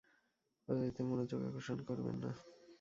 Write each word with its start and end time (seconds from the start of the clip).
অযাচিত 0.67 0.97
মনোযোগ 1.01 1.39
আকর্ষণ 1.43 1.79
করবেন 1.83 2.15
না। 2.23 2.31